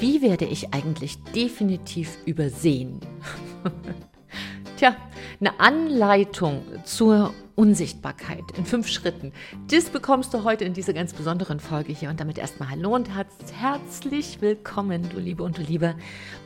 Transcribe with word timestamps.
Wie 0.00 0.22
werde 0.22 0.44
ich 0.44 0.72
eigentlich 0.72 1.20
definitiv 1.34 2.18
übersehen? 2.24 3.00
Tja, 4.76 4.94
eine 5.40 5.58
Anleitung 5.58 6.62
zur 6.84 7.34
Unsichtbarkeit 7.56 8.44
in 8.56 8.64
fünf 8.64 8.86
Schritten. 8.86 9.32
Das 9.72 9.86
bekommst 9.86 10.32
du 10.32 10.44
heute 10.44 10.64
in 10.64 10.72
dieser 10.72 10.92
ganz 10.92 11.12
besonderen 11.14 11.58
Folge 11.58 11.92
hier. 11.92 12.10
Und 12.10 12.20
damit 12.20 12.38
erstmal 12.38 12.70
Hallo 12.70 12.94
und 12.94 13.08
herzlich 13.60 14.40
willkommen, 14.40 15.08
du 15.08 15.18
Liebe 15.18 15.42
und 15.42 15.58
du 15.58 15.62
Liebe, 15.62 15.96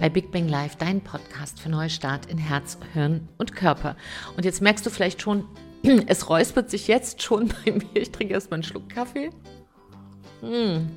bei 0.00 0.08
Big 0.08 0.32
Bang 0.32 0.48
Live, 0.48 0.76
dein 0.76 1.02
Podcast 1.02 1.60
für 1.60 1.68
Neustart 1.68 2.24
in 2.30 2.38
Herz, 2.38 2.78
Hirn 2.94 3.28
und 3.36 3.54
Körper. 3.54 3.96
Und 4.34 4.46
jetzt 4.46 4.62
merkst 4.62 4.86
du 4.86 4.88
vielleicht 4.88 5.20
schon, 5.20 5.44
es 6.06 6.30
räuspert 6.30 6.70
sich 6.70 6.88
jetzt 6.88 7.20
schon 7.20 7.48
bei 7.66 7.72
mir. 7.72 8.00
Ich 8.00 8.12
trinke 8.12 8.32
erstmal 8.32 8.56
einen 8.56 8.64
Schluck 8.64 8.88
Kaffee. 8.88 9.28
Hm. 10.40 10.88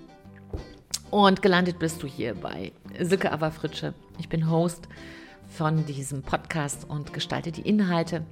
Und 1.12 1.42
gelandet 1.42 1.80
bist 1.80 2.04
du 2.04 2.08
hier 2.08 2.36
bei 2.36 2.72
Silke 3.00 3.32
Aberfritsche. 3.32 3.94
Ich 4.18 4.30
bin 4.30 4.50
Host 4.50 4.88
von 5.48 5.86
diesem 5.86 6.24
Podcast 6.24 6.90
und 6.90 7.14
gestalte 7.14 7.52
die 7.52 7.62
Inhalte 7.62 8.26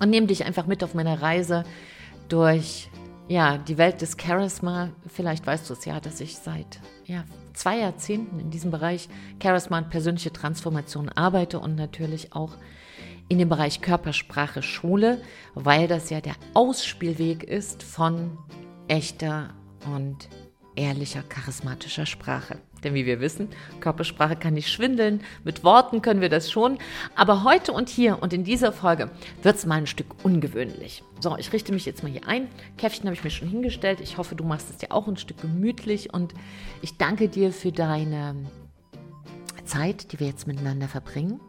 und 0.00 0.10
nehme 0.10 0.26
dich 0.26 0.44
einfach 0.44 0.66
mit 0.66 0.82
auf 0.82 0.94
meiner 0.94 1.20
Reise 1.20 1.64
durch 2.28 2.88
ja, 3.28 3.58
die 3.58 3.78
Welt 3.78 4.00
des 4.00 4.16
Charisma. 4.20 4.90
Vielleicht 5.08 5.46
weißt 5.46 5.68
du 5.68 5.74
es 5.74 5.84
ja, 5.84 6.00
dass 6.00 6.20
ich 6.20 6.36
seit 6.36 6.80
ja, 7.06 7.24
zwei 7.54 7.78
Jahrzehnten 7.78 8.38
in 8.38 8.50
diesem 8.50 8.70
Bereich 8.70 9.08
Charisma 9.42 9.78
und 9.78 9.90
persönliche 9.90 10.32
Transformation 10.32 11.08
arbeite 11.08 11.58
und 11.58 11.74
natürlich 11.76 12.32
auch 12.32 12.56
in 13.28 13.38
dem 13.38 13.48
Bereich 13.48 13.80
Körpersprache 13.80 14.62
schule, 14.62 15.22
weil 15.54 15.88
das 15.88 16.10
ja 16.10 16.20
der 16.20 16.34
Ausspielweg 16.52 17.42
ist 17.42 17.82
von 17.82 18.38
echter 18.88 19.54
und 19.86 20.28
ehrlicher, 20.76 21.22
charismatischer 21.22 22.06
Sprache. 22.06 22.58
Denn 22.82 22.94
wie 22.94 23.06
wir 23.06 23.20
wissen, 23.20 23.48
Körpersprache 23.80 24.36
kann 24.36 24.54
nicht 24.54 24.70
schwindeln, 24.70 25.22
mit 25.42 25.64
Worten 25.64 26.02
können 26.02 26.20
wir 26.20 26.28
das 26.28 26.50
schon. 26.50 26.78
Aber 27.14 27.44
heute 27.44 27.72
und 27.72 27.88
hier 27.88 28.22
und 28.22 28.32
in 28.32 28.44
dieser 28.44 28.72
Folge 28.72 29.10
wird 29.42 29.56
es 29.56 29.66
mal 29.66 29.76
ein 29.76 29.86
Stück 29.86 30.06
ungewöhnlich. 30.22 31.02
So, 31.20 31.36
ich 31.38 31.52
richte 31.52 31.72
mich 31.72 31.86
jetzt 31.86 32.02
mal 32.02 32.12
hier 32.12 32.28
ein. 32.28 32.48
Käffchen 32.76 33.06
habe 33.06 33.14
ich 33.14 33.24
mir 33.24 33.30
schon 33.30 33.48
hingestellt. 33.48 34.00
Ich 34.00 34.18
hoffe, 34.18 34.34
du 34.34 34.44
machst 34.44 34.68
es 34.70 34.76
dir 34.76 34.92
auch 34.92 35.08
ein 35.08 35.16
Stück 35.16 35.40
gemütlich 35.40 36.12
und 36.12 36.34
ich 36.82 36.98
danke 36.98 37.28
dir 37.28 37.52
für 37.52 37.72
deine 37.72 38.34
Zeit, 39.64 40.12
die 40.12 40.20
wir 40.20 40.26
jetzt 40.26 40.46
miteinander 40.46 40.88
verbringen. 40.88 41.40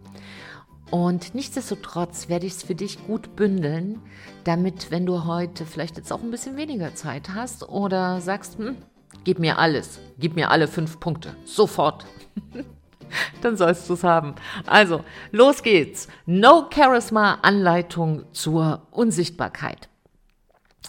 Und 0.92 1.34
nichtsdestotrotz 1.34 2.30
werde 2.30 2.46
ich 2.46 2.54
es 2.54 2.64
für 2.64 2.76
dich 2.76 3.06
gut 3.06 3.36
bündeln, 3.36 4.02
damit, 4.44 4.92
wenn 4.92 5.06
du 5.06 5.26
heute 5.26 5.66
vielleicht 5.66 5.98
jetzt 5.98 6.14
auch 6.14 6.22
ein 6.22 6.32
bisschen 6.32 6.58
weniger 6.58 6.94
Zeit 6.96 7.30
hast 7.34 7.68
oder 7.68 8.22
sagst, 8.22 8.60
hm, 8.60 8.78
Gib 9.24 9.40
mir 9.40 9.58
alles. 9.58 10.00
Gib 10.20 10.36
mir 10.36 10.52
alle 10.52 10.68
fünf 10.68 11.00
Punkte. 11.00 11.36
Sofort. 11.46 12.06
Dann 13.42 13.58
sollst 13.58 13.90
du 13.90 13.94
es 13.94 14.04
haben. 14.04 14.36
Also, 14.66 15.04
los 15.32 15.64
geht's. 15.64 16.08
No 16.26 16.70
Charisma 16.74 17.40
Anleitung 17.42 18.26
zur 18.34 18.88
Unsichtbarkeit. 18.92 19.90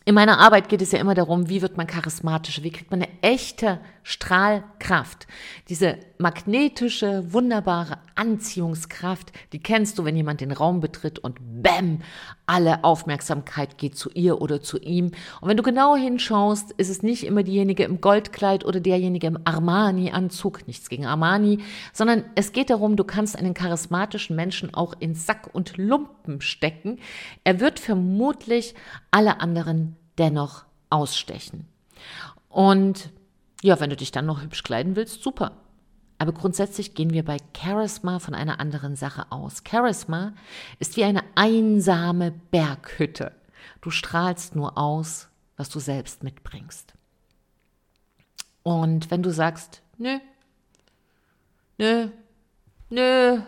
In 0.08 0.14
meiner 0.14 0.38
Arbeit 0.38 0.68
geht 0.68 0.82
es 0.82 0.92
ja 0.92 1.00
immer 1.00 1.14
darum, 1.14 1.48
wie 1.48 1.62
wird 1.62 1.76
man 1.76 1.88
charismatischer, 1.88 2.62
wie 2.62 2.70
kriegt 2.70 2.92
man 2.92 3.02
eine 3.02 3.10
echte 3.22 3.80
Strahlkraft. 4.04 5.26
Diese 5.68 5.98
magnetische, 6.18 7.32
wunderbare 7.32 7.98
Anziehungskraft, 8.14 9.32
die 9.52 9.58
kennst 9.58 9.98
du, 9.98 10.04
wenn 10.04 10.14
jemand 10.14 10.40
den 10.40 10.52
Raum 10.52 10.78
betritt 10.78 11.18
und 11.18 11.38
bäm, 11.60 12.02
alle 12.46 12.84
Aufmerksamkeit 12.84 13.76
geht 13.78 13.96
zu 13.96 14.10
ihr 14.10 14.40
oder 14.40 14.62
zu 14.62 14.78
ihm. 14.78 15.06
Und 15.40 15.48
wenn 15.48 15.56
du 15.56 15.62
genau 15.62 15.96
hinschaust, 15.96 16.72
ist 16.72 16.88
es 16.88 17.02
nicht 17.02 17.24
immer 17.24 17.42
diejenige 17.42 17.84
im 17.84 18.00
Goldkleid 18.00 18.64
oder 18.64 18.80
derjenige 18.80 19.26
im 19.26 19.38
Armani-Anzug, 19.44 20.66
nichts 20.66 20.88
gegen 20.88 21.06
Armani, 21.06 21.58
sondern 21.92 22.24
es 22.34 22.52
geht 22.52 22.70
darum, 22.70 22.96
du 22.96 23.04
kannst 23.04 23.36
einen 23.36 23.54
charismatischen 23.54 24.36
Menschen 24.36 24.72
auch 24.74 24.94
in 24.98 25.14
Sack 25.14 25.50
und 25.52 25.76
Lumpen 25.76 26.40
stecken. 26.40 26.98
Er 27.44 27.60
wird 27.60 27.80
vermutlich 27.80 28.74
alle 29.10 29.40
anderen 29.40 29.96
dennoch 30.18 30.64
ausstechen. 30.88 31.66
Und 32.48 33.10
ja, 33.62 33.80
wenn 33.80 33.90
du 33.90 33.96
dich 33.96 34.12
dann 34.12 34.26
noch 34.26 34.42
hübsch 34.42 34.62
kleiden 34.62 34.96
willst, 34.96 35.22
super. 35.22 35.52
Aber 36.18 36.32
grundsätzlich 36.32 36.94
gehen 36.94 37.12
wir 37.12 37.24
bei 37.24 37.36
Charisma 37.56 38.18
von 38.18 38.34
einer 38.34 38.58
anderen 38.58 38.96
Sache 38.96 39.30
aus. 39.30 39.62
Charisma 39.68 40.32
ist 40.78 40.96
wie 40.96 41.04
eine 41.04 41.22
einsame 41.34 42.32
Berghütte. 42.50 43.32
Du 43.80 43.90
strahlst 43.90 44.56
nur 44.56 44.78
aus, 44.78 45.28
was 45.56 45.68
du 45.68 45.78
selbst 45.78 46.22
mitbringst. 46.22 46.94
Und 48.62 49.10
wenn 49.10 49.22
du 49.22 49.30
sagst, 49.30 49.82
nö, 49.98 50.18
nö, 51.78 52.08
nö, 52.88 53.40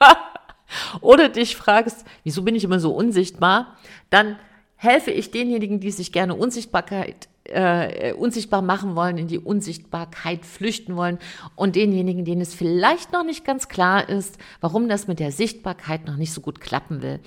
oder 1.00 1.28
dich 1.28 1.56
fragst, 1.56 2.04
wieso 2.24 2.42
bin 2.42 2.54
ich 2.54 2.64
immer 2.64 2.80
so 2.80 2.94
unsichtbar, 2.94 3.76
dann 4.08 4.38
helfe 4.76 5.10
ich 5.10 5.30
denjenigen, 5.30 5.80
die 5.80 5.90
sich 5.90 6.12
gerne 6.12 6.34
Unsichtbarkeit 6.34 7.28
äh, 7.44 8.12
unsichtbar 8.12 8.62
machen 8.62 8.96
wollen, 8.96 9.18
in 9.18 9.28
die 9.28 9.38
Unsichtbarkeit 9.38 10.44
flüchten 10.44 10.96
wollen 10.96 11.18
und 11.56 11.76
denjenigen, 11.76 12.24
denen 12.24 12.40
es 12.40 12.54
vielleicht 12.54 13.12
noch 13.12 13.24
nicht 13.24 13.44
ganz 13.44 13.68
klar 13.68 14.08
ist, 14.08 14.38
warum 14.60 14.88
das 14.88 15.08
mit 15.08 15.18
der 15.18 15.32
Sichtbarkeit 15.32 16.06
noch 16.06 16.16
nicht 16.16 16.32
so 16.32 16.40
gut 16.40 16.60
klappen 16.60 17.02
will. 17.02 17.20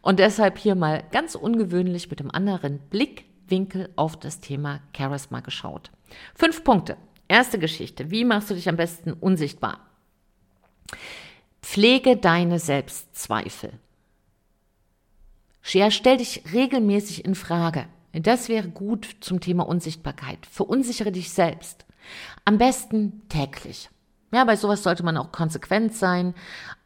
Und 0.00 0.18
deshalb 0.18 0.58
hier 0.58 0.74
mal 0.74 1.02
ganz 1.12 1.34
ungewöhnlich 1.34 2.10
mit 2.10 2.20
einem 2.20 2.30
anderen 2.30 2.78
Blickwinkel 2.90 3.88
auf 3.96 4.18
das 4.18 4.40
Thema 4.40 4.80
Charisma 4.96 5.40
geschaut. 5.40 5.90
Fünf 6.34 6.62
Punkte. 6.64 6.96
Erste 7.26 7.58
Geschichte. 7.58 8.10
Wie 8.10 8.24
machst 8.24 8.50
du 8.50 8.54
dich 8.54 8.68
am 8.68 8.76
besten 8.76 9.12
unsichtbar? 9.12 9.80
Pflege 11.62 12.16
deine 12.16 12.58
Selbstzweifel. 12.58 13.72
Stell 15.62 16.18
dich 16.18 16.42
regelmäßig 16.52 17.24
in 17.24 17.34
Frage. 17.34 17.86
Das 18.14 18.48
wäre 18.48 18.68
gut 18.68 19.16
zum 19.20 19.40
Thema 19.40 19.66
Unsichtbarkeit. 19.66 20.46
Verunsichere 20.46 21.12
dich 21.12 21.30
selbst. 21.30 21.84
Am 22.44 22.58
besten 22.58 23.22
täglich. 23.28 23.90
Ja, 24.32 24.44
bei 24.44 24.56
sowas 24.56 24.82
sollte 24.82 25.04
man 25.04 25.16
auch 25.16 25.32
konsequent 25.32 25.94
sein. 25.94 26.34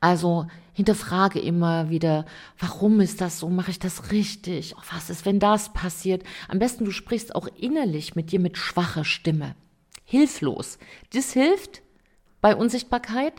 Also 0.00 0.46
hinterfrage 0.74 1.40
immer 1.40 1.90
wieder, 1.90 2.24
warum 2.58 3.00
ist 3.00 3.20
das 3.20 3.38
so? 3.38 3.48
Mache 3.48 3.70
ich 3.70 3.78
das 3.78 4.12
richtig? 4.12 4.74
Oh, 4.76 4.82
was 4.92 5.10
ist, 5.10 5.26
wenn 5.26 5.40
das 5.40 5.72
passiert? 5.72 6.22
Am 6.48 6.58
besten 6.58 6.84
du 6.84 6.90
sprichst 6.90 7.34
auch 7.34 7.48
innerlich 7.58 8.14
mit 8.14 8.32
dir 8.32 8.38
mit 8.38 8.56
schwacher 8.58 9.04
Stimme. 9.04 9.54
Hilflos. 10.04 10.78
Das 11.14 11.32
hilft 11.32 11.82
bei 12.40 12.54
Unsichtbarkeit, 12.54 13.34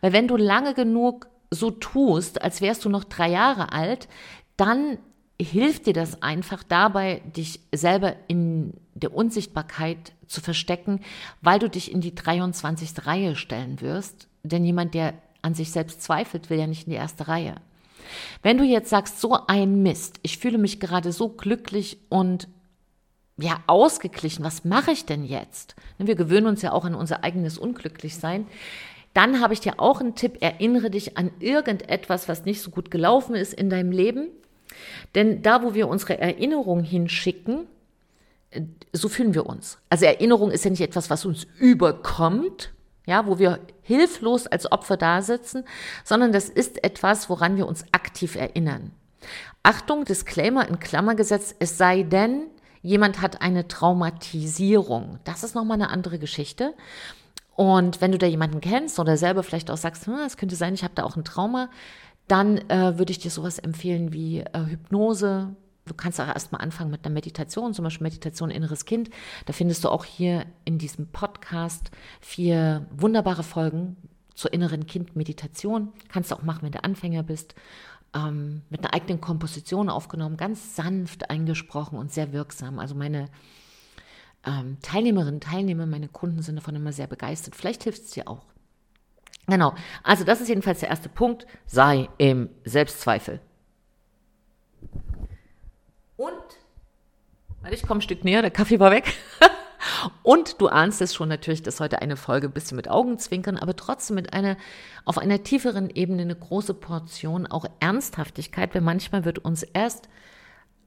weil 0.00 0.12
wenn 0.12 0.28
du 0.28 0.36
lange 0.36 0.74
genug 0.74 1.28
so 1.50 1.70
tust, 1.70 2.42
als 2.42 2.60
wärst 2.60 2.84
du 2.84 2.88
noch 2.88 3.04
drei 3.04 3.30
Jahre 3.30 3.72
alt, 3.72 4.08
dann 4.56 4.98
hilft 5.40 5.86
dir 5.86 5.92
das 5.92 6.22
einfach 6.22 6.62
dabei, 6.62 7.22
dich 7.36 7.60
selber 7.72 8.14
in 8.28 8.74
der 8.94 9.14
Unsichtbarkeit 9.14 10.12
zu 10.26 10.40
verstecken, 10.40 11.00
weil 11.40 11.58
du 11.58 11.68
dich 11.68 11.90
in 11.90 12.00
die 12.00 12.14
23. 12.14 13.06
Reihe 13.06 13.36
stellen 13.36 13.80
wirst. 13.80 14.28
Denn 14.42 14.64
jemand, 14.64 14.94
der 14.94 15.14
an 15.42 15.54
sich 15.54 15.72
selbst 15.72 16.02
zweifelt, 16.02 16.50
will 16.50 16.58
ja 16.58 16.66
nicht 16.66 16.86
in 16.86 16.92
die 16.92 16.98
erste 16.98 17.28
Reihe. 17.28 17.56
Wenn 18.42 18.58
du 18.58 18.64
jetzt 18.64 18.90
sagst, 18.90 19.20
so 19.20 19.38
ein 19.46 19.82
Mist, 19.82 20.20
ich 20.22 20.38
fühle 20.38 20.58
mich 20.58 20.78
gerade 20.78 21.12
so 21.12 21.28
glücklich 21.28 21.98
und 22.08 22.48
ja, 23.36 23.58
ausgeglichen, 23.66 24.44
was 24.44 24.64
mache 24.64 24.92
ich 24.92 25.06
denn 25.06 25.24
jetzt? 25.24 25.74
Wir 25.98 26.14
gewöhnen 26.14 26.46
uns 26.46 26.62
ja 26.62 26.70
auch 26.70 26.84
an 26.84 26.94
unser 26.94 27.24
eigenes 27.24 27.58
Unglücklichsein. 27.58 28.46
Dann 29.12 29.40
habe 29.40 29.54
ich 29.54 29.60
dir 29.60 29.80
auch 29.80 30.00
einen 30.00 30.14
Tipp, 30.14 30.38
erinnere 30.40 30.90
dich 30.90 31.16
an 31.16 31.32
irgendetwas, 31.40 32.28
was 32.28 32.44
nicht 32.44 32.60
so 32.60 32.70
gut 32.70 32.92
gelaufen 32.92 33.34
ist 33.34 33.52
in 33.52 33.70
deinem 33.70 33.90
Leben 33.90 34.28
denn 35.14 35.42
da, 35.42 35.62
wo 35.62 35.74
wir 35.74 35.88
unsere 35.88 36.18
Erinnerung 36.18 36.82
hinschicken, 36.82 37.66
äh, 38.50 38.62
so 38.92 39.08
fühlen 39.08 39.34
wir 39.34 39.46
uns. 39.46 39.78
Also 39.90 40.06
Erinnerung 40.06 40.50
ist 40.50 40.64
ja 40.64 40.70
nicht 40.70 40.80
etwas, 40.80 41.10
was 41.10 41.24
uns 41.24 41.46
überkommt, 41.58 42.72
ja, 43.06 43.26
wo 43.26 43.38
wir 43.38 43.60
hilflos 43.82 44.46
als 44.46 44.70
Opfer 44.70 44.96
da 44.96 45.20
sitzen, 45.22 45.64
sondern 46.04 46.32
das 46.32 46.48
ist 46.48 46.82
etwas, 46.84 47.28
woran 47.28 47.56
wir 47.56 47.66
uns 47.66 47.84
aktiv 47.92 48.34
erinnern. 48.34 48.92
Achtung, 49.62 50.04
Disclaimer 50.04 50.68
in 50.68 50.78
Klammer 50.78 51.14
gesetzt, 51.14 51.56
es 51.58 51.78
sei 51.78 52.02
denn, 52.02 52.46
jemand 52.82 53.20
hat 53.20 53.40
eine 53.40 53.66
Traumatisierung. 53.66 55.18
Das 55.24 55.42
ist 55.42 55.54
nochmal 55.54 55.76
eine 55.80 55.88
andere 55.88 56.18
Geschichte. 56.18 56.74
Und 57.56 58.00
wenn 58.00 58.12
du 58.12 58.18
da 58.18 58.26
jemanden 58.26 58.60
kennst 58.60 58.98
oder 58.98 59.16
selber 59.16 59.42
vielleicht 59.42 59.70
auch 59.70 59.76
sagst, 59.76 60.06
hm, 60.06 60.18
es 60.26 60.36
könnte 60.36 60.56
sein, 60.56 60.74
ich 60.74 60.82
habe 60.82 60.94
da 60.94 61.04
auch 61.04 61.16
ein 61.16 61.24
Trauma, 61.24 61.70
dann 62.28 62.58
äh, 62.70 62.98
würde 62.98 63.10
ich 63.12 63.18
dir 63.18 63.30
sowas 63.30 63.58
empfehlen 63.58 64.12
wie 64.12 64.40
äh, 64.40 64.66
Hypnose. 64.66 65.54
Du 65.86 65.94
kannst 65.94 66.20
auch 66.20 66.26
erstmal 66.26 66.62
anfangen 66.62 66.90
mit 66.90 67.04
einer 67.04 67.12
Meditation, 67.12 67.74
zum 67.74 67.84
Beispiel 67.84 68.04
Meditation 68.04 68.50
Inneres 68.50 68.86
Kind. 68.86 69.10
Da 69.44 69.52
findest 69.52 69.84
du 69.84 69.90
auch 69.90 70.04
hier 70.04 70.46
in 70.64 70.78
diesem 70.78 71.08
Podcast 71.08 71.90
vier 72.20 72.86
wunderbare 72.90 73.42
Folgen 73.42 73.96
zur 74.34 74.52
inneren 74.52 74.86
Kind-Meditation. 74.86 75.92
Kannst 76.08 76.30
du 76.30 76.36
auch 76.36 76.42
machen, 76.42 76.62
wenn 76.62 76.72
du 76.72 76.82
Anfänger 76.82 77.22
bist. 77.22 77.54
Ähm, 78.14 78.62
mit 78.70 78.80
einer 78.80 78.94
eigenen 78.94 79.20
Komposition 79.20 79.90
aufgenommen, 79.90 80.36
ganz 80.36 80.76
sanft 80.76 81.30
eingesprochen 81.30 81.98
und 81.98 82.12
sehr 82.12 82.32
wirksam. 82.32 82.78
Also 82.78 82.94
meine 82.94 83.28
ähm, 84.46 84.78
Teilnehmerinnen, 84.82 85.40
Teilnehmer, 85.40 85.86
meine 85.86 86.08
Kunden 86.08 86.40
sind 86.42 86.56
davon 86.56 86.76
immer 86.76 86.92
sehr 86.92 87.08
begeistert. 87.08 87.56
Vielleicht 87.56 87.84
hilft 87.84 88.04
es 88.04 88.10
dir 88.10 88.28
auch. 88.28 88.46
Genau, 89.46 89.74
also 90.02 90.24
das 90.24 90.40
ist 90.40 90.48
jedenfalls 90.48 90.80
der 90.80 90.88
erste 90.88 91.08
Punkt. 91.08 91.46
Sei 91.66 92.08
im 92.18 92.48
Selbstzweifel. 92.64 93.40
Und, 96.16 96.32
warte, 97.60 97.74
ich 97.74 97.82
komme 97.86 97.98
ein 97.98 98.02
Stück 98.02 98.24
näher, 98.24 98.42
der 98.42 98.50
Kaffee 98.50 98.80
war 98.80 98.90
weg. 98.90 99.12
Und 100.22 100.60
du 100.60 100.68
ahnst 100.68 101.00
es 101.02 101.14
schon 101.14 101.28
natürlich, 101.28 101.62
dass 101.62 101.80
heute 101.80 102.00
eine 102.00 102.16
Folge 102.16 102.48
ein 102.48 102.52
bisschen 102.52 102.76
mit 102.76 102.88
Augenzwinkern, 102.88 103.58
aber 103.58 103.76
trotzdem 103.76 104.16
mit 104.16 104.32
einer, 104.32 104.56
auf 105.04 105.18
einer 105.18 105.42
tieferen 105.42 105.90
Ebene 105.90 106.22
eine 106.22 106.36
große 106.36 106.74
Portion 106.74 107.46
auch 107.46 107.66
Ernsthaftigkeit, 107.80 108.74
weil 108.74 108.82
manchmal 108.82 109.24
wird 109.24 109.40
uns 109.40 109.62
erst 109.62 110.08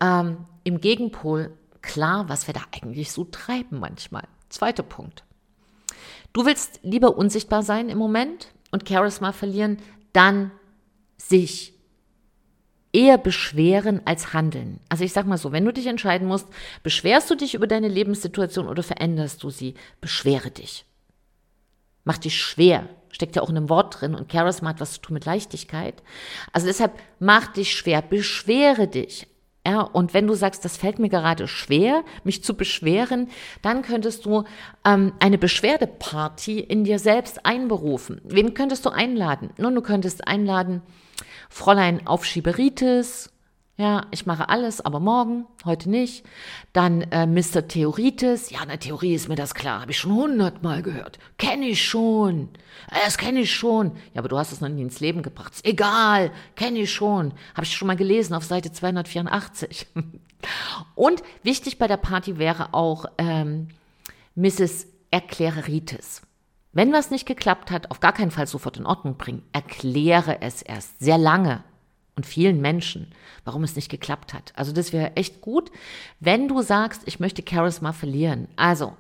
ähm, 0.02 0.46
im 0.64 0.82
Gegenpol 0.82 1.52
klar, 1.82 2.30
was 2.30 2.48
wir 2.48 2.54
da 2.54 2.62
eigentlich 2.72 3.12
so 3.12 3.24
treiben 3.26 3.80
manchmal. 3.80 4.24
Zweiter 4.50 4.84
Punkt. 4.84 5.24
Du 6.38 6.46
willst 6.46 6.82
lieber 6.84 7.18
unsichtbar 7.18 7.64
sein 7.64 7.90
im 7.90 7.98
Moment 7.98 8.50
und 8.70 8.88
Charisma 8.88 9.32
verlieren, 9.32 9.80
dann 10.14 10.52
sich 11.18 11.74
eher 12.94 13.18
beschweren 13.18 14.04
als 14.06 14.34
handeln. 14.34 14.80
Also 14.88 15.04
ich 15.04 15.14
sag 15.14 15.26
mal 15.26 15.40
so, 15.40 15.52
wenn 15.52 15.66
du 15.66 15.74
dich 15.74 15.88
entscheiden 15.88 16.28
musst, 16.28 16.46
beschwerst 16.84 17.32
du 17.32 17.36
dich 17.36 17.56
über 17.56 17.66
deine 17.66 17.88
Lebenssituation 17.88 18.68
oder 18.68 18.84
veränderst 18.84 19.42
du 19.42 19.50
sie? 19.50 19.74
Beschwere 20.00 20.52
dich. 20.52 20.86
Mach 22.04 22.20
dich 22.20 22.40
schwer. 22.40 22.88
Steckt 23.10 23.36
ja 23.36 23.42
auch 23.42 23.50
in 23.50 23.58
einem 23.58 23.70
Wort 23.70 24.00
drin 24.00 24.14
und 24.14 24.32
Charisma 24.32 24.70
hat 24.70 24.80
was 24.80 24.94
zu 24.94 25.02
tun 25.02 25.16
mit 25.16 25.26
Leichtigkeit. 25.26 26.04
Also 26.54 26.68
deshalb 26.68 26.92
mach 27.18 27.48
dich 27.48 27.76
schwer, 27.76 28.04
beschwere 28.04 28.88
dich. 28.88 29.26
Ja, 29.68 29.82
und 29.82 30.14
wenn 30.14 30.28
du 30.28 30.34
sagst, 30.34 30.64
das 30.64 30.78
fällt 30.78 30.98
mir 30.98 31.10
gerade 31.10 31.46
schwer, 31.46 32.06
mich 32.24 32.42
zu 32.42 32.54
beschweren, 32.54 33.28
dann 33.62 33.82
könntest 33.82 34.26
du 34.26 34.46
ähm, 34.86 35.12
eine 35.20 35.38
Beschwerdeparty 35.38 36.62
in 36.62 36.86
dir 36.86 37.00
selbst 37.00 37.46
einberufen. 37.46 38.22
Wen 38.24 38.54
könntest 38.54 38.86
du 38.86 38.92
einladen? 38.92 39.50
Nun, 39.58 39.76
du 39.76 39.82
könntest 39.82 40.26
einladen 40.26 40.84
Fräulein 41.50 42.08
Aufschieberitis, 42.08 43.30
ja, 43.80 44.08
ich 44.10 44.26
mache 44.26 44.50
alles, 44.50 44.82
aber 44.82 45.00
morgen, 45.00 45.46
heute 45.64 45.92
nicht. 45.92 46.26
Dann 46.74 47.04
äh, 47.04 47.28
Mr. 47.28 47.68
Theoritis. 47.68 48.50
Ja, 48.50 48.64
in 48.64 48.70
der 48.70 48.80
Theorie 48.80 49.14
ist 49.14 49.30
mir 49.30 49.36
das 49.36 49.54
klar. 49.54 49.82
Habe 49.82 49.92
ich 49.92 50.00
schon 50.00 50.16
hundertmal 50.16 50.82
gehört. 50.82 51.20
Kenne 51.38 51.68
ich 51.68 51.88
schon. 51.88 52.50
Äh, 52.90 53.06
das 53.06 53.20
kenne 53.20 53.42
ich 53.42 53.54
schon. 53.54 53.92
Ja, 54.16 54.22
aber 54.22 54.30
du 54.30 54.38
hast 54.40 54.52
es 54.52 54.62
noch 54.62 54.70
nie 54.70 54.82
ins 54.82 55.00
Leben 55.00 55.22
gebracht. 55.22 55.54
Ist 55.54 55.66
egal. 55.66 56.32
Kenne 56.56 56.80
ich 56.80 56.92
schon. 56.92 57.34
Habe 57.54 57.66
ich 57.66 57.76
schon 57.76 57.88
mal 57.88 57.96
gelesen 57.96 58.34
auf 58.34 58.44
Seite 58.44 58.72
284. 58.72 59.86
Und 60.96 61.22
wichtig 61.44 61.78
bei 61.78 61.88
der 61.88 61.98
Party 61.98 62.40
wäre 62.40 62.74
auch 62.74 63.06
ähm, 63.20 63.68
Mrs. 64.34 64.88
Erkläreritis. 65.12 66.24
Wenn 66.74 66.94
was 66.94 67.12
nicht 67.12 67.28
geklappt 67.28 67.70
hat, 67.70 67.92
auf 67.92 68.00
gar 68.00 68.14
keinen 68.14 68.32
Fall 68.32 68.48
sofort 68.48 68.78
in 68.78 68.88
Ordnung 68.88 69.18
bringen. 69.18 69.44
Erkläre 69.52 70.42
es 70.42 70.64
erst 70.64 71.00
sehr 71.00 71.20
lange 71.20 71.64
und 72.18 72.26
vielen 72.26 72.60
Menschen, 72.60 73.14
warum 73.46 73.64
es 73.64 73.76
nicht 73.76 73.90
geklappt 73.90 74.34
hat. 74.34 74.52
Also 74.56 74.74
das 74.74 74.92
wäre 74.92 75.16
echt 75.16 75.40
gut, 75.40 75.72
wenn 76.20 76.48
du 76.48 76.62
sagst, 76.62 77.04
ich 77.06 77.20
möchte 77.20 77.44
Charisma 77.48 77.94
verlieren. 77.94 78.48
Also, 78.58 78.98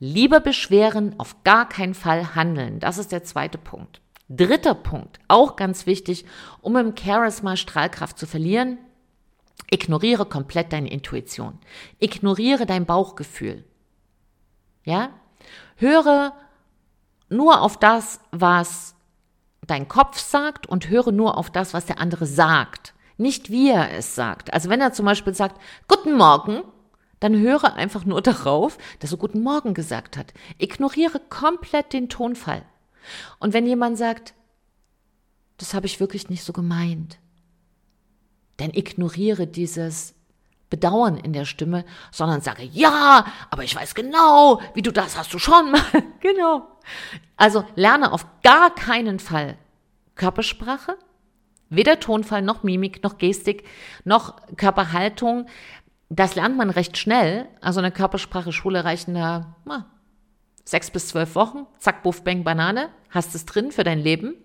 lieber 0.00 0.40
beschweren, 0.40 1.14
auf 1.18 1.44
gar 1.44 1.68
keinen 1.68 1.94
Fall 1.94 2.34
handeln. 2.34 2.80
Das 2.80 2.98
ist 2.98 3.12
der 3.12 3.22
zweite 3.22 3.58
Punkt. 3.58 4.00
Dritter 4.28 4.74
Punkt, 4.74 5.20
auch 5.28 5.56
ganz 5.56 5.84
wichtig, 5.86 6.24
um 6.62 6.76
im 6.76 6.96
Charisma 6.96 7.56
Strahlkraft 7.56 8.18
zu 8.18 8.26
verlieren, 8.26 8.78
ignoriere 9.70 10.24
komplett 10.24 10.72
deine 10.72 10.90
Intuition. 10.90 11.58
Ignoriere 11.98 12.64
dein 12.64 12.86
Bauchgefühl. 12.86 13.64
Ja? 14.84 15.10
Höre 15.76 16.32
nur 17.28 17.60
auf 17.60 17.78
das, 17.78 18.20
was 18.30 18.94
dein 19.66 19.88
Kopf 19.88 20.18
sagt 20.18 20.66
und 20.66 20.88
höre 20.88 21.12
nur 21.12 21.38
auf 21.38 21.50
das, 21.50 21.74
was 21.74 21.86
der 21.86 21.98
andere 21.98 22.26
sagt. 22.26 22.94
Nicht 23.16 23.50
wie 23.50 23.70
er 23.70 23.92
es 23.92 24.14
sagt. 24.14 24.52
Also 24.52 24.68
wenn 24.68 24.80
er 24.80 24.92
zum 24.92 25.06
Beispiel 25.06 25.34
sagt, 25.34 25.60
Guten 25.88 26.16
Morgen, 26.16 26.62
dann 27.20 27.38
höre 27.38 27.74
einfach 27.74 28.04
nur 28.04 28.20
darauf, 28.22 28.78
dass 28.98 29.12
er 29.12 29.18
Guten 29.18 29.42
Morgen 29.42 29.74
gesagt 29.74 30.16
hat. 30.16 30.34
Ignoriere 30.58 31.20
komplett 31.20 31.92
den 31.92 32.08
Tonfall. 32.08 32.64
Und 33.38 33.52
wenn 33.52 33.66
jemand 33.66 33.98
sagt, 33.98 34.34
das 35.58 35.74
habe 35.74 35.86
ich 35.86 36.00
wirklich 36.00 36.28
nicht 36.28 36.44
so 36.44 36.52
gemeint, 36.52 37.18
dann 38.56 38.70
ignoriere 38.70 39.46
dieses 39.46 40.14
Bedauern 40.72 41.18
in 41.18 41.34
der 41.34 41.44
Stimme, 41.44 41.84
sondern 42.10 42.40
sage, 42.40 42.62
ja, 42.62 43.26
aber 43.50 43.62
ich 43.62 43.76
weiß 43.76 43.94
genau, 43.94 44.58
wie 44.72 44.80
du 44.80 44.90
das 44.90 45.18
hast 45.18 45.34
du 45.34 45.38
schon 45.38 45.70
mal. 45.70 45.82
genau. 46.20 46.66
Also 47.36 47.66
lerne 47.74 48.10
auf 48.10 48.26
gar 48.42 48.74
keinen 48.74 49.18
Fall 49.18 49.58
Körpersprache, 50.14 50.96
weder 51.68 52.00
Tonfall 52.00 52.40
noch 52.40 52.62
Mimik 52.62 53.02
noch 53.04 53.18
Gestik 53.18 53.68
noch 54.04 54.36
Körperhaltung. 54.56 55.46
Das 56.08 56.36
lernt 56.36 56.56
man 56.56 56.70
recht 56.70 56.96
schnell. 56.96 57.50
Also 57.60 57.80
eine 57.80 57.92
Körpersprache-Schule 57.92 58.82
reichen 58.82 59.12
da 59.12 59.56
na, 59.66 59.90
sechs 60.64 60.90
bis 60.90 61.08
zwölf 61.08 61.34
Wochen. 61.34 61.66
Zack, 61.80 62.02
buff, 62.02 62.24
bang, 62.24 62.44
Banane. 62.44 62.88
Hast 63.10 63.34
es 63.34 63.44
drin 63.44 63.72
für 63.72 63.84
dein 63.84 63.98
Leben. 63.98 64.36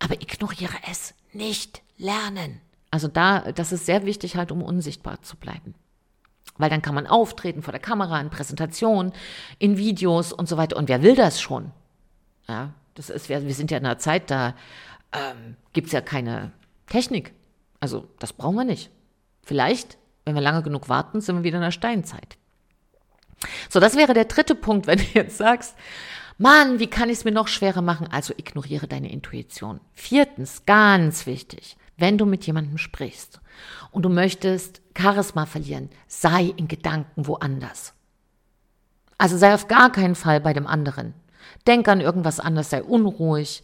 Aber 0.00 0.14
ignoriere 0.14 0.76
es. 0.90 1.14
Nicht 1.32 1.82
lernen. 1.96 2.60
Also 2.90 3.08
da, 3.08 3.52
das 3.52 3.72
ist 3.72 3.86
sehr 3.86 4.06
wichtig 4.06 4.36
halt, 4.36 4.52
um 4.52 4.62
unsichtbar 4.62 5.22
zu 5.22 5.36
bleiben. 5.36 5.74
Weil 6.56 6.70
dann 6.70 6.82
kann 6.82 6.94
man 6.94 7.06
auftreten 7.06 7.62
vor 7.62 7.72
der 7.72 7.80
Kamera, 7.80 8.20
in 8.20 8.30
Präsentationen, 8.30 9.12
in 9.58 9.76
Videos 9.76 10.32
und 10.32 10.48
so 10.48 10.56
weiter. 10.56 10.76
Und 10.76 10.88
wer 10.88 11.02
will 11.02 11.14
das 11.14 11.40
schon? 11.40 11.70
Ja, 12.48 12.72
das 12.94 13.10
ist, 13.10 13.28
wir, 13.28 13.46
wir 13.46 13.54
sind 13.54 13.70
ja 13.70 13.78
in 13.78 13.86
einer 13.86 13.98
Zeit, 13.98 14.30
da 14.30 14.54
ähm, 15.12 15.56
gibt 15.72 15.86
es 15.86 15.92
ja 15.92 16.00
keine 16.00 16.52
Technik. 16.86 17.32
Also 17.80 18.08
das 18.18 18.32
brauchen 18.32 18.56
wir 18.56 18.64
nicht. 18.64 18.90
Vielleicht, 19.42 19.98
wenn 20.24 20.34
wir 20.34 20.42
lange 20.42 20.62
genug 20.62 20.88
warten, 20.88 21.20
sind 21.20 21.36
wir 21.36 21.44
wieder 21.44 21.58
in 21.58 21.62
der 21.62 21.70
Steinzeit. 21.70 22.36
So, 23.68 23.80
das 23.80 23.96
wäre 23.96 24.14
der 24.14 24.24
dritte 24.24 24.54
Punkt, 24.54 24.86
wenn 24.88 24.98
du 24.98 25.04
jetzt 25.14 25.38
sagst, 25.38 25.76
Mann, 26.36 26.78
wie 26.78 26.86
kann 26.86 27.08
ich 27.08 27.18
es 27.18 27.24
mir 27.24 27.32
noch 27.32 27.48
schwerer 27.48 27.82
machen? 27.82 28.08
Also 28.10 28.34
ignoriere 28.36 28.86
deine 28.86 29.10
Intuition. 29.10 29.80
Viertens, 29.94 30.66
ganz 30.66 31.26
wichtig, 31.26 31.77
wenn 31.98 32.16
du 32.16 32.24
mit 32.24 32.46
jemandem 32.46 32.78
sprichst 32.78 33.40
und 33.90 34.04
du 34.04 34.08
möchtest 34.08 34.80
Charisma 34.96 35.46
verlieren, 35.46 35.90
sei 36.06 36.54
in 36.56 36.68
Gedanken 36.68 37.26
woanders. 37.26 37.92
Also 39.18 39.36
sei 39.36 39.52
auf 39.52 39.68
gar 39.68 39.90
keinen 39.90 40.14
Fall 40.14 40.40
bei 40.40 40.52
dem 40.52 40.66
anderen. 40.66 41.12
Denk 41.66 41.88
an 41.88 42.00
irgendwas 42.00 42.40
anderes, 42.40 42.70
sei 42.70 42.82
unruhig, 42.82 43.62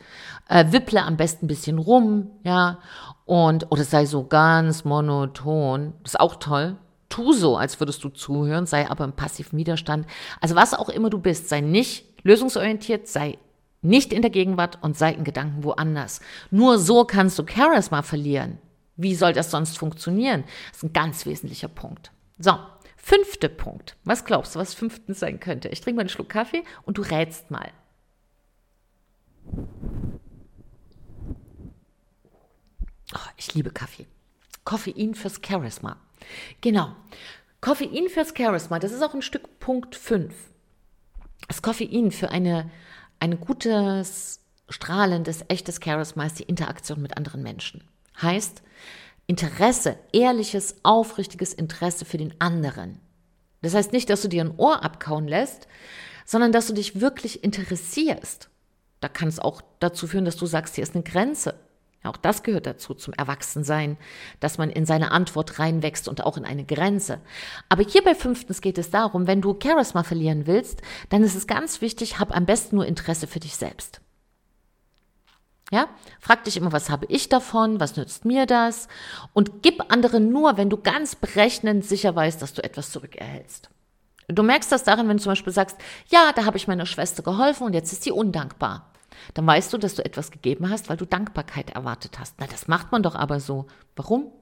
äh, 0.48 0.72
wipple 0.72 1.02
am 1.02 1.16
besten 1.16 1.44
ein 1.44 1.48
bisschen 1.48 1.78
rum, 1.78 2.30
ja, 2.42 2.78
und, 3.24 3.70
oder 3.70 3.84
sei 3.84 4.04
so 4.04 4.24
ganz 4.24 4.84
monoton, 4.84 5.94
das 6.02 6.14
ist 6.14 6.20
auch 6.20 6.36
toll. 6.36 6.76
Tu 7.08 7.32
so, 7.32 7.56
als 7.56 7.78
würdest 7.80 8.02
du 8.02 8.08
zuhören, 8.08 8.66
sei 8.66 8.90
aber 8.90 9.04
im 9.04 9.12
passiven 9.12 9.58
Widerstand. 9.58 10.06
Also 10.40 10.56
was 10.56 10.74
auch 10.74 10.88
immer 10.88 11.10
du 11.10 11.18
bist, 11.18 11.48
sei 11.48 11.60
nicht 11.60 12.06
lösungsorientiert, 12.24 13.06
sei 13.06 13.38
nicht 13.84 14.12
in 14.12 14.22
der 14.22 14.30
Gegenwart 14.30 14.82
und 14.82 14.96
sei 14.96 15.12
in 15.12 15.24
Gedanken 15.24 15.62
woanders. 15.64 16.20
Nur 16.50 16.78
so 16.78 17.04
kannst 17.04 17.38
du 17.38 17.46
Charisma 17.46 18.02
verlieren. 18.02 18.58
Wie 18.96 19.14
soll 19.14 19.32
das 19.32 19.50
sonst 19.50 19.78
funktionieren? 19.78 20.44
Das 20.68 20.78
ist 20.78 20.84
ein 20.84 20.92
ganz 20.92 21.26
wesentlicher 21.26 21.68
Punkt. 21.68 22.12
So, 22.38 22.56
fünfter 22.96 23.48
Punkt. 23.48 23.96
Was 24.04 24.24
glaubst 24.24 24.54
du, 24.54 24.58
was 24.58 24.74
fünftens 24.74 25.20
sein 25.20 25.40
könnte? 25.40 25.68
Ich 25.68 25.80
trinke 25.80 25.96
mal 25.96 26.02
einen 26.02 26.08
Schluck 26.08 26.28
Kaffee 26.28 26.64
und 26.82 26.98
du 26.98 27.02
rätst 27.02 27.50
mal. 27.50 27.70
Oh, 33.14 33.30
ich 33.36 33.54
liebe 33.54 33.70
Kaffee. 33.70 34.06
Koffein 34.64 35.14
fürs 35.14 35.40
Charisma. 35.44 35.96
Genau. 36.60 36.96
Koffein 37.60 38.08
fürs 38.08 38.34
Charisma, 38.36 38.78
das 38.78 38.92
ist 38.92 39.02
auch 39.02 39.14
ein 39.14 39.22
Stück 39.22 39.58
Punkt 39.58 39.94
5. 39.94 40.34
Das 41.48 41.62
Koffein 41.62 42.10
für 42.10 42.30
eine 42.30 42.70
ein 43.24 43.40
gutes, 43.40 44.40
strahlendes, 44.68 45.46
echtes 45.48 45.80
Charisma 45.82 46.26
ist 46.26 46.38
die 46.40 46.44
Interaktion 46.44 47.00
mit 47.00 47.16
anderen 47.16 47.42
Menschen. 47.42 47.82
Heißt, 48.20 48.62
Interesse, 49.26 49.96
ehrliches, 50.12 50.76
aufrichtiges 50.82 51.54
Interesse 51.54 52.04
für 52.04 52.18
den 52.18 52.38
anderen. 52.38 53.00
Das 53.62 53.74
heißt 53.74 53.92
nicht, 53.92 54.10
dass 54.10 54.20
du 54.20 54.28
dir 54.28 54.44
ein 54.44 54.58
Ohr 54.58 54.84
abkauen 54.84 55.26
lässt, 55.26 55.68
sondern 56.26 56.52
dass 56.52 56.66
du 56.66 56.74
dich 56.74 57.00
wirklich 57.00 57.42
interessierst. 57.42 58.50
Da 59.00 59.08
kann 59.08 59.28
es 59.28 59.38
auch 59.38 59.62
dazu 59.80 60.06
führen, 60.06 60.26
dass 60.26 60.36
du 60.36 60.44
sagst, 60.44 60.74
hier 60.74 60.84
ist 60.84 60.94
eine 60.94 61.04
Grenze. 61.04 61.58
Auch 62.04 62.16
das 62.18 62.42
gehört 62.42 62.66
dazu 62.66 62.94
zum 62.94 63.14
Erwachsensein, 63.14 63.96
dass 64.38 64.58
man 64.58 64.70
in 64.70 64.84
seine 64.84 65.10
Antwort 65.10 65.58
reinwächst 65.58 66.06
und 66.06 66.24
auch 66.24 66.36
in 66.36 66.44
eine 66.44 66.64
Grenze. 66.64 67.20
Aber 67.68 67.82
hier 67.82 68.04
bei 68.04 68.14
fünftens 68.14 68.60
geht 68.60 68.78
es 68.78 68.90
darum, 68.90 69.26
wenn 69.26 69.40
du 69.40 69.58
Charisma 69.60 70.02
verlieren 70.02 70.46
willst, 70.46 70.82
dann 71.08 71.22
ist 71.22 71.34
es 71.34 71.46
ganz 71.46 71.80
wichtig, 71.80 72.18
hab 72.18 72.36
am 72.36 72.44
besten 72.44 72.76
nur 72.76 72.86
Interesse 72.86 73.26
für 73.26 73.40
dich 73.40 73.56
selbst. 73.56 74.02
Ja, 75.70 75.88
frag 76.20 76.44
dich 76.44 76.58
immer, 76.58 76.72
was 76.72 76.90
habe 76.90 77.06
ich 77.08 77.30
davon, 77.30 77.80
was 77.80 77.96
nützt 77.96 78.26
mir 78.26 78.44
das? 78.44 78.86
Und 79.32 79.62
gib 79.62 79.90
anderen 79.90 80.30
nur, 80.30 80.58
wenn 80.58 80.68
du 80.68 80.76
ganz 80.76 81.16
berechnend 81.16 81.86
sicher 81.86 82.14
weißt, 82.14 82.40
dass 82.42 82.52
du 82.52 82.62
etwas 82.62 82.92
zurückerhältst. 82.92 83.70
Du 84.28 84.42
merkst 84.42 84.70
das 84.70 84.84
darin, 84.84 85.08
wenn 85.08 85.16
du 85.16 85.22
zum 85.22 85.32
Beispiel 85.32 85.52
sagst, 85.52 85.76
ja, 86.08 86.32
da 86.34 86.44
habe 86.44 86.58
ich 86.58 86.68
meiner 86.68 86.86
Schwester 86.86 87.22
geholfen 87.22 87.64
und 87.64 87.72
jetzt 87.72 87.92
ist 87.92 88.04
sie 88.04 88.12
undankbar. 88.12 88.93
Dann 89.34 89.46
weißt 89.46 89.72
du, 89.72 89.78
dass 89.78 89.94
du 89.94 90.04
etwas 90.04 90.30
gegeben 90.30 90.70
hast, 90.70 90.88
weil 90.88 90.96
du 90.96 91.06
Dankbarkeit 91.06 91.70
erwartet 91.70 92.18
hast. 92.18 92.36
Na, 92.38 92.46
das 92.46 92.68
macht 92.68 92.92
man 92.92 93.02
doch 93.02 93.14
aber 93.14 93.40
so. 93.40 93.66
Warum? 93.96 94.32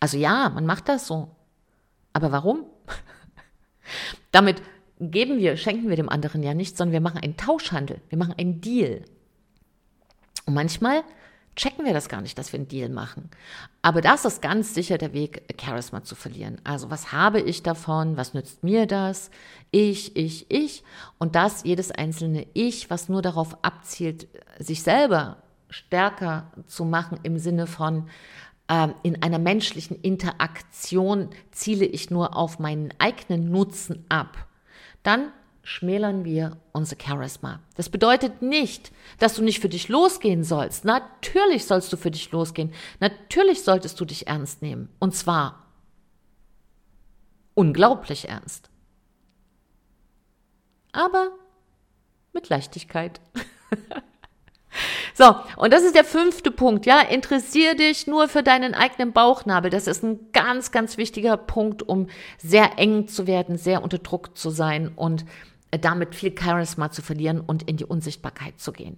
Also 0.00 0.16
ja, 0.16 0.48
man 0.48 0.66
macht 0.66 0.88
das 0.88 1.06
so. 1.06 1.36
Aber 2.12 2.32
warum? 2.32 2.64
Damit 4.32 4.62
geben 4.98 5.38
wir, 5.38 5.56
schenken 5.56 5.88
wir 5.88 5.96
dem 5.96 6.08
anderen 6.08 6.42
ja 6.42 6.54
nichts, 6.54 6.78
sondern 6.78 6.92
wir 6.92 7.00
machen 7.00 7.20
einen 7.22 7.36
Tauschhandel, 7.36 8.00
wir 8.08 8.18
machen 8.18 8.34
einen 8.36 8.60
Deal. 8.60 9.04
Und 10.46 10.54
manchmal 10.54 11.02
checken 11.56 11.84
wir 11.84 11.92
das 11.92 12.08
gar 12.08 12.20
nicht, 12.20 12.38
dass 12.38 12.52
wir 12.52 12.58
einen 12.58 12.68
Deal 12.68 12.88
machen. 12.88 13.30
Aber 13.82 14.00
das 14.00 14.24
ist 14.24 14.42
ganz 14.42 14.74
sicher 14.74 14.98
der 14.98 15.12
Weg, 15.12 15.42
Charisma 15.60 16.02
zu 16.02 16.14
verlieren. 16.14 16.60
Also 16.64 16.90
was 16.90 17.12
habe 17.12 17.40
ich 17.40 17.62
davon? 17.62 18.16
Was 18.16 18.34
nützt 18.34 18.62
mir 18.62 18.86
das? 18.86 19.30
Ich, 19.70 20.16
ich, 20.16 20.50
ich. 20.50 20.84
Und 21.18 21.34
das 21.34 21.64
jedes 21.64 21.90
einzelne 21.90 22.46
Ich, 22.54 22.90
was 22.90 23.08
nur 23.08 23.22
darauf 23.22 23.62
abzielt, 23.62 24.28
sich 24.58 24.82
selber 24.82 25.38
stärker 25.68 26.50
zu 26.66 26.84
machen 26.84 27.20
im 27.22 27.38
Sinne 27.38 27.66
von, 27.66 28.08
ähm, 28.68 28.94
in 29.02 29.22
einer 29.22 29.38
menschlichen 29.38 30.00
Interaktion 30.00 31.30
ziele 31.50 31.84
ich 31.84 32.10
nur 32.10 32.36
auf 32.36 32.58
meinen 32.58 32.94
eigenen 32.98 33.50
Nutzen 33.50 34.04
ab. 34.08 34.46
Dann 35.02 35.32
schmälern 35.62 36.24
wir 36.24 36.56
unser 36.72 36.96
Charisma. 37.00 37.60
Das 37.76 37.88
bedeutet 37.88 38.42
nicht, 38.42 38.92
dass 39.18 39.34
du 39.34 39.42
nicht 39.42 39.60
für 39.60 39.68
dich 39.68 39.88
losgehen 39.88 40.44
sollst. 40.44 40.84
Natürlich 40.84 41.66
sollst 41.66 41.92
du 41.92 41.96
für 41.96 42.10
dich 42.10 42.30
losgehen. 42.32 42.72
Natürlich 42.98 43.62
solltest 43.62 44.00
du 44.00 44.04
dich 44.04 44.26
ernst 44.26 44.62
nehmen. 44.62 44.88
Und 44.98 45.14
zwar 45.14 45.66
unglaublich 47.54 48.28
ernst. 48.28 48.70
Aber 50.92 51.30
mit 52.32 52.48
Leichtigkeit. 52.48 53.20
So, 55.14 55.34
und 55.56 55.72
das 55.72 55.82
ist 55.82 55.94
der 55.94 56.04
fünfte 56.04 56.50
Punkt, 56.50 56.86
ja. 56.86 57.00
Interessier 57.00 57.74
dich 57.74 58.06
nur 58.06 58.28
für 58.28 58.42
deinen 58.42 58.74
eigenen 58.74 59.12
Bauchnabel. 59.12 59.70
Das 59.70 59.86
ist 59.86 60.02
ein 60.02 60.29
ganz, 60.40 60.72
ganz 60.72 60.96
wichtiger 60.96 61.36
Punkt, 61.36 61.82
um 61.82 62.06
sehr 62.38 62.78
eng 62.78 63.08
zu 63.08 63.26
werden, 63.26 63.58
sehr 63.58 63.82
unter 63.82 63.98
Druck 63.98 64.38
zu 64.38 64.48
sein 64.48 64.88
und 64.96 65.26
damit 65.70 66.14
viel 66.14 66.34
Charisma 66.36 66.90
zu 66.90 67.02
verlieren 67.02 67.40
und 67.40 67.68
in 67.68 67.76
die 67.76 67.84
Unsichtbarkeit 67.84 68.58
zu 68.58 68.72
gehen. 68.72 68.96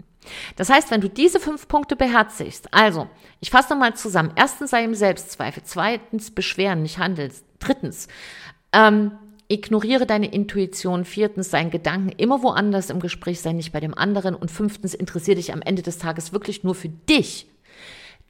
Das 0.55 0.71
heißt, 0.71 0.93
wenn 0.93 1.01
du 1.01 1.09
diese 1.09 1.41
fünf 1.41 1.67
Punkte 1.67 1.97
beherzigst, 1.97 2.73
also, 2.73 3.09
ich 3.41 3.51
fasse 3.51 3.71
nochmal 3.71 3.97
zusammen. 3.97 4.31
Erstens 4.37 4.71
sei 4.71 4.85
im 4.85 4.95
Selbstzweifel. 4.95 5.65
Zweitens 5.65 6.31
beschweren, 6.31 6.83
nicht 6.83 6.99
handeln. 6.99 7.33
Drittens, 7.59 8.07
ähm, 8.73 9.11
ignoriere 9.49 10.07
deine 10.07 10.33
Intuition. 10.33 11.05
Viertens, 11.05 11.51
dein 11.51 11.71
Gedanken 11.73 12.11
immer 12.11 12.45
woanders 12.45 12.89
im 12.89 13.01
Gespräch 13.01 13.41
sei, 13.41 13.53
nicht 13.53 13.73
bei 13.73 13.81
dem 13.81 13.99
anderen. 13.99 14.37
Und 14.37 14.53
fünftens, 14.53 14.95
interessiere 14.95 15.37
dich 15.37 15.53
am 15.53 15.61
Ende 15.61 15.83
des 15.83 15.99
Tages 15.99 16.33
wirklich 16.33 16.63
nur 16.63 16.77
für 16.77 16.89
dich. 16.89 17.49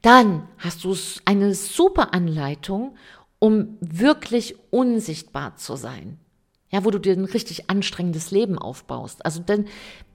Dann 0.03 0.47
hast 0.59 0.83
du 0.83 0.95
eine 1.25 1.55
super 1.55 2.13
Anleitung, 2.13 2.95
um 3.39 3.77
wirklich 3.81 4.55
unsichtbar 4.69 5.55
zu 5.55 5.75
sein 5.75 6.19
ja, 6.73 6.83
wo 6.83 6.89
du 6.89 6.97
dir 6.97 7.13
ein 7.13 7.25
richtig 7.25 7.69
anstrengendes 7.69 8.31
Leben 8.31 8.57
aufbaust. 8.57 9.23
Also 9.23 9.43
dann 9.45 9.65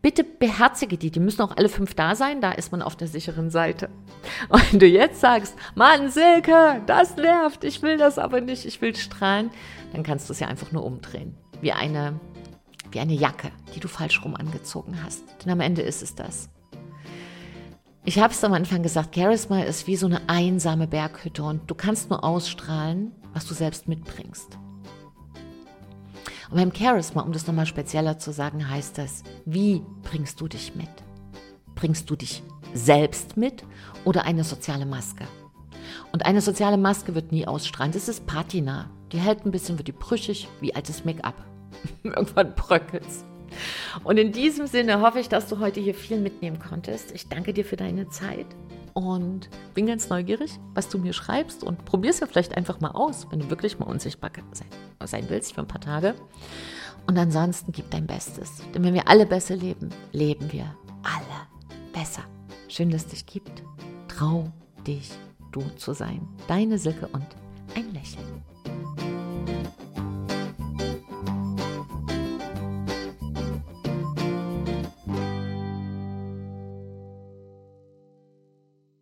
bitte 0.02 0.24
beherzige 0.24 0.98
die. 0.98 1.12
Die 1.12 1.20
müssen 1.20 1.40
auch 1.42 1.56
alle 1.56 1.68
fünf 1.68 1.94
da 1.94 2.16
sein, 2.16 2.40
da 2.40 2.50
ist 2.50 2.72
man 2.72 2.82
auf 2.82 2.96
der 2.96 3.06
sicheren 3.06 3.48
Seite. 3.48 3.90
Und 4.48 4.72
wenn 4.72 4.80
du 4.80 4.86
jetzt 4.86 5.20
sagst, 5.20 5.54
Mann, 5.76 6.10
Silke, 6.10 6.82
das 6.86 7.14
nervt, 7.14 7.62
ich 7.62 7.80
will 7.82 7.96
das 7.96 8.18
aber 8.18 8.40
nicht, 8.40 8.64
ich 8.64 8.80
will 8.82 8.96
strahlen, 8.96 9.50
dann 9.92 10.02
kannst 10.02 10.28
du 10.28 10.32
es 10.32 10.40
ja 10.40 10.48
einfach 10.48 10.72
nur 10.72 10.84
umdrehen. 10.84 11.36
Wie 11.60 11.70
eine, 11.70 12.18
wie 12.90 12.98
eine 12.98 13.14
Jacke, 13.14 13.52
die 13.76 13.80
du 13.80 13.86
falsch 13.86 14.24
rum 14.24 14.34
angezogen 14.34 15.00
hast. 15.04 15.22
Denn 15.44 15.52
am 15.52 15.60
Ende 15.60 15.82
ist 15.82 16.02
es 16.02 16.16
das. 16.16 16.50
Ich 18.04 18.18
habe 18.18 18.32
es 18.32 18.42
am 18.42 18.54
Anfang 18.54 18.82
gesagt, 18.82 19.14
Charisma 19.14 19.60
ist 19.62 19.86
wie 19.86 19.96
so 19.96 20.06
eine 20.06 20.28
einsame 20.28 20.86
Berghütte 20.86 21.42
und 21.42 21.70
du 21.70 21.74
kannst 21.74 22.10
nur 22.10 22.24
ausstrahlen, 22.24 23.12
was 23.34 23.46
du 23.46 23.54
selbst 23.54 23.88
mitbringst. 23.88 24.58
Und 26.50 26.56
beim 26.56 26.74
Charisma, 26.74 27.22
um 27.22 27.32
das 27.32 27.46
nochmal 27.46 27.66
spezieller 27.66 28.18
zu 28.18 28.32
sagen, 28.32 28.68
heißt 28.68 28.96
das, 28.96 29.22
wie 29.44 29.82
bringst 30.02 30.40
du 30.40 30.48
dich 30.48 30.74
mit? 30.74 30.88
Bringst 31.74 32.08
du 32.08 32.16
dich 32.16 32.42
selbst 32.72 33.36
mit 33.36 33.64
oder 34.04 34.24
eine 34.24 34.44
soziale 34.44 34.86
Maske? 34.86 35.24
Und 36.12 36.24
eine 36.24 36.40
soziale 36.40 36.78
Maske 36.78 37.14
wird 37.14 37.32
nie 37.32 37.46
ausstrahlen. 37.46 37.92
Das 37.92 38.08
ist 38.08 38.26
Patina. 38.26 38.90
Die 39.12 39.18
hält 39.18 39.44
ein 39.44 39.50
bisschen, 39.50 39.78
wird 39.78 39.88
die 39.88 39.92
brüchig, 39.92 40.48
wie 40.60 40.74
altes 40.74 41.04
Make-up. 41.04 41.34
Irgendwann 42.02 42.54
bröckelt's. 42.54 43.24
Und 44.04 44.18
in 44.18 44.32
diesem 44.32 44.66
Sinne 44.66 45.00
hoffe 45.00 45.20
ich, 45.20 45.28
dass 45.28 45.48
du 45.48 45.58
heute 45.58 45.80
hier 45.80 45.94
viel 45.94 46.18
mitnehmen 46.18 46.58
konntest. 46.58 47.12
Ich 47.12 47.28
danke 47.28 47.52
dir 47.52 47.64
für 47.64 47.76
deine 47.76 48.08
Zeit 48.08 48.46
und 48.94 49.48
bin 49.74 49.86
ganz 49.86 50.08
neugierig, 50.08 50.58
was 50.74 50.88
du 50.88 50.98
mir 50.98 51.12
schreibst 51.12 51.62
und 51.62 51.84
probier 51.84 52.10
es 52.10 52.20
ja 52.20 52.26
vielleicht 52.26 52.56
einfach 52.56 52.80
mal 52.80 52.90
aus, 52.90 53.26
wenn 53.30 53.40
du 53.40 53.50
wirklich 53.50 53.78
mal 53.78 53.86
unsichtbar 53.86 54.30
sein 55.04 55.24
willst 55.28 55.54
für 55.54 55.60
ein 55.60 55.68
paar 55.68 55.80
Tage. 55.80 56.14
Und 57.06 57.16
ansonsten 57.16 57.72
gib 57.72 57.90
dein 57.90 58.06
Bestes. 58.06 58.62
Denn 58.74 58.84
wenn 58.84 58.94
wir 58.94 59.08
alle 59.08 59.24
besser 59.24 59.56
leben, 59.56 59.90
leben 60.12 60.52
wir 60.52 60.74
alle 61.02 61.46
besser. 61.92 62.22
Schön, 62.68 62.90
dass 62.90 63.04
es 63.04 63.08
dich 63.08 63.26
gibt. 63.26 63.62
Trau 64.08 64.52
dich, 64.86 65.10
du 65.52 65.62
zu 65.76 65.94
sein. 65.94 66.28
Deine 66.48 66.76
Silke 66.76 67.06
und 67.08 67.26
ein 67.74 67.92
Lächeln. 67.94 68.42